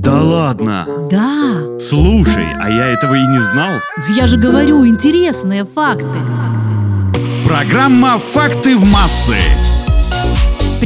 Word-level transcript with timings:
Да 0.00 0.22
ладно. 0.22 0.86
Да, 1.10 1.78
Слушай, 1.78 2.46
а 2.58 2.70
я 2.70 2.86
этого 2.86 3.14
и 3.14 3.26
не 3.26 3.38
знал. 3.38 3.72
я 4.16 4.26
же 4.26 4.38
говорю, 4.38 4.86
интересные 4.86 5.66
факты. 5.66 6.18
Программа 7.46 8.18
«Факты 8.18 8.78
в 8.78 8.90
массы». 8.90 9.36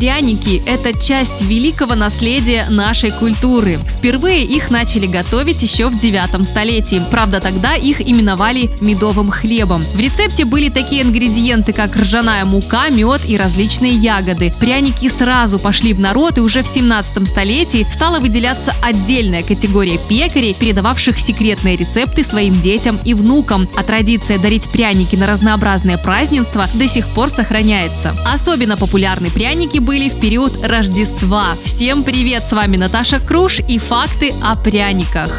Пряники– 0.04 0.62
это 0.66 0.92
часть 0.92 1.40
великого 1.40 1.94
наследия 1.94 2.66
нашей 2.68 3.10
культуры. 3.10 3.78
Впервые 3.88 4.44
их 4.44 4.70
начали 4.70 5.06
готовить 5.06 5.62
еще 5.62 5.88
в 5.88 5.98
9 5.98 6.46
столетии. 6.46 7.02
Правда, 7.10 7.40
тогда 7.40 7.74
их 7.74 8.06
именовали 8.06 8.68
медовым 8.82 9.30
хлебом. 9.30 9.80
В 9.80 9.98
рецепте 9.98 10.44
были 10.44 10.68
такие 10.68 11.00
ингредиенты, 11.00 11.72
как 11.72 11.96
ржаная 11.96 12.44
мука, 12.44 12.90
мед 12.90 13.22
и 13.26 13.38
различные 13.38 13.94
ягоды. 13.94 14.52
Пряники 14.60 15.08
сразу 15.08 15.58
пошли 15.58 15.94
в 15.94 16.00
народ, 16.00 16.36
и 16.36 16.42
уже 16.42 16.62
в 16.62 16.66
17 16.66 17.26
столетии 17.26 17.86
стала 17.90 18.20
выделяться 18.20 18.74
отдельная 18.82 19.42
категория 19.42 19.98
пекарей, 20.06 20.52
передававших 20.52 21.18
секретные 21.18 21.76
рецепты 21.76 22.24
своим 22.24 22.60
детям 22.60 23.00
и 23.06 23.14
внукам. 23.14 23.70
А 23.74 23.82
традиция 23.82 24.38
дарить 24.38 24.68
пряники 24.68 25.16
на 25.16 25.26
разнообразные 25.26 25.96
празднества 25.96 26.68
до 26.74 26.86
сих 26.88 27.08
пор 27.08 27.30
сохраняется. 27.30 28.14
Особенно 28.30 28.76
популярны 28.76 29.30
пряники 29.30 29.78
были 29.78 29.93
в 29.94 30.18
период 30.18 30.64
Рождества. 30.64 31.44
Всем 31.62 32.02
привет! 32.02 32.42
С 32.44 32.52
вами 32.52 32.76
Наташа 32.76 33.20
Круш 33.20 33.60
и 33.60 33.78
факты 33.78 34.34
о 34.42 34.56
пряниках. 34.56 35.30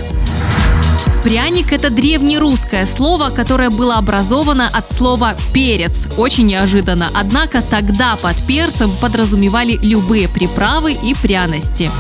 Пряник– 1.24 1.72
это 1.74 1.90
древнерусское 1.90 2.86
слово, 2.86 3.32
которое 3.32 3.70
было 3.70 3.96
образовано 3.96 4.70
от 4.72 4.94
слова 4.94 5.36
«перец». 5.54 6.08
Очень 6.18 6.46
неожиданно. 6.46 7.10
Однако 7.14 7.62
тогда 7.62 8.16
под 8.16 8.42
перцем 8.48 8.92
подразумевали 9.02 9.78
любые 9.82 10.30
приправы 10.30 10.94
и 10.94 11.14
пряности. 11.16 11.92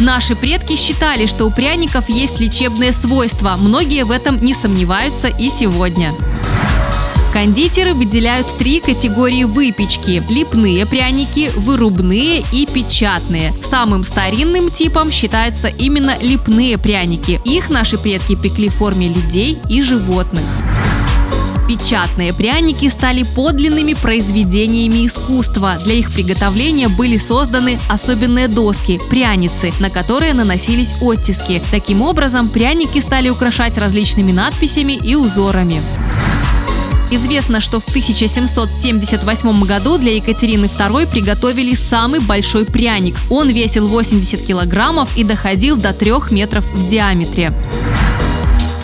Наши 0.00 0.34
предки 0.36 0.76
считали, 0.76 1.26
что 1.26 1.44
у 1.44 1.50
пряников 1.50 2.08
есть 2.08 2.40
лечебные 2.40 2.94
свойства. 2.94 3.56
Многие 3.58 4.04
в 4.04 4.10
этом 4.10 4.40
не 4.40 4.54
сомневаются 4.54 5.28
и 5.28 5.50
сегодня. 5.50 6.12
Кондитеры 7.34 7.94
выделяют 7.94 8.56
три 8.58 8.78
категории 8.78 9.42
выпечки– 9.42 10.22
липные 10.30 10.86
пряники, 10.86 11.50
вырубные 11.56 12.44
и 12.52 12.64
печатные. 12.64 13.52
Самым 13.60 14.04
старинным 14.04 14.70
типом 14.70 15.10
считаются 15.10 15.66
именно 15.66 16.16
липные 16.20 16.78
пряники. 16.78 17.40
Их 17.44 17.70
наши 17.70 17.98
предки 17.98 18.36
пекли 18.36 18.68
в 18.68 18.76
форме 18.76 19.08
людей 19.08 19.58
и 19.68 19.82
животных. 19.82 20.44
Печатные 21.66 22.32
пряники 22.32 22.88
стали 22.88 23.24
подлинными 23.24 23.94
произведениями 23.94 25.04
искусства. 25.04 25.76
Для 25.84 25.94
их 25.94 26.12
приготовления 26.12 26.86
были 26.86 27.18
созданы 27.18 27.80
особенные 27.88 28.46
доски– 28.46 29.00
пряницы, 29.10 29.72
на 29.80 29.90
которые 29.90 30.34
наносились 30.34 30.94
оттиски. 31.00 31.60
Таким 31.72 32.00
образом, 32.00 32.48
пряники 32.48 33.00
стали 33.00 33.28
украшать 33.28 33.76
различными 33.76 34.30
надписями 34.30 34.92
и 34.92 35.16
узорами. 35.16 35.82
Известно, 37.10 37.60
что 37.60 37.80
в 37.80 37.88
1778 37.88 39.64
году 39.64 39.98
для 39.98 40.16
Екатерины 40.16 40.66
II 40.66 41.06
приготовили 41.10 41.74
самый 41.74 42.20
большой 42.20 42.64
пряник. 42.64 43.16
Он 43.30 43.48
весил 43.48 43.88
80 43.88 44.44
килограммов 44.44 45.16
и 45.16 45.24
доходил 45.24 45.76
до 45.76 45.92
3 45.92 46.12
метров 46.30 46.64
в 46.72 46.88
диаметре. 46.88 47.52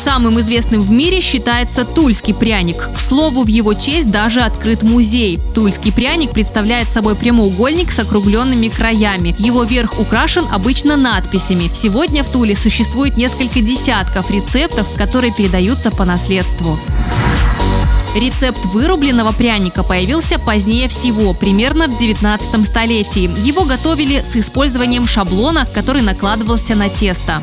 Самым 0.01 0.41
известным 0.41 0.81
в 0.81 0.91
мире 0.91 1.21
считается 1.21 1.85
тульский 1.85 2.33
пряник. 2.33 2.89
К 2.95 2.99
слову, 2.99 3.43
в 3.43 3.49
его 3.49 3.75
честь 3.75 4.11
даже 4.11 4.41
открыт 4.41 4.83
музей. 4.83 5.39
Тульский 5.55 5.93
пряник 5.93 6.31
представляет 6.31 6.89
собой 6.89 7.17
прямоугольник 7.17 7.93
с 7.93 7.99
округленными 7.99 8.69
краями. 8.69 9.35
Его 9.39 9.65
верх 9.65 10.01
украшен 10.01 10.47
обычно 10.51 10.97
надписями. 10.97 11.71
Сегодня 11.75 12.25
в 12.25 12.31
Туле 12.31 12.57
существует 12.57 13.19
несколько 13.19 13.61
десятков 13.61 14.31
рецептов, 14.31 14.87
которые 14.97 15.35
передаются 15.35 15.91
по 15.91 16.07
наследству. 16.07 16.79
Рецепт 18.15 18.65
вырубленного 18.67 19.31
пряника 19.31 19.85
появился 19.85 20.39
позднее 20.41 20.89
всего, 20.89 21.33
примерно 21.33 21.87
в 21.87 21.97
19 21.97 22.67
столетии. 22.67 23.31
Его 23.47 23.65
готовили 23.65 24.23
с 24.25 24.35
использованием 24.35 25.07
шаблона, 25.07 25.65
который 25.73 26.03
накладывался 26.03 26.75
на 26.75 26.89
тесто. 26.89 27.41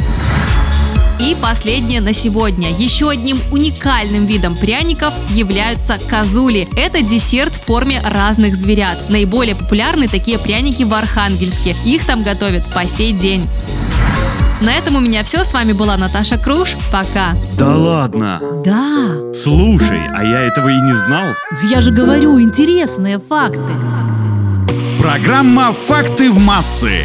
И 1.19 1.35
последнее 1.41 2.01
на 2.01 2.13
сегодня. 2.13 2.69
Еще 2.77 3.09
одним 3.09 3.39
уникальным 3.51 4.25
видом 4.25 4.55
пряников 4.55 5.13
являются 5.31 5.97
козули. 6.09 6.67
Это 6.75 7.01
десерт 7.01 7.55
в 7.55 7.65
форме 7.65 8.01
разных 8.05 8.55
зверят. 8.55 9.09
Наиболее 9.09 9.55
популярны 9.55 10.07
такие 10.07 10.37
пряники 10.37 10.83
в 10.83 10.93
Архангельске. 10.93 11.75
Их 11.85 12.05
там 12.05 12.23
готовят 12.23 12.65
по 12.73 12.87
сей 12.87 13.13
день. 13.13 13.47
На 14.61 14.73
этом 14.73 14.95
у 14.95 14.99
меня 14.99 15.23
все. 15.23 15.43
С 15.43 15.53
вами 15.53 15.73
была 15.73 15.97
Наташа 15.97 16.37
Круш. 16.37 16.75
Пока. 16.91 17.33
Да 17.57 17.75
ладно. 17.75 18.41
Да, 18.65 19.31
Слушай, 19.33 20.01
а 20.15 20.23
я 20.23 20.41
этого 20.41 20.69
и 20.69 20.81
не 20.81 20.93
знал. 20.93 21.33
я 21.69 21.79
же 21.81 21.91
говорю, 21.91 22.41
интересные 22.41 23.19
факты. 23.19 23.73
Программа 24.99 25.73
«Факты 25.73 26.31
в 26.31 26.39
массы». 26.43 27.03